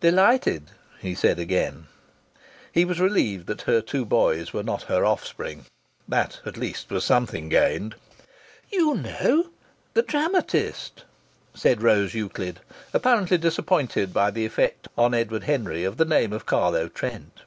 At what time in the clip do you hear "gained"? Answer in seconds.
7.48-7.94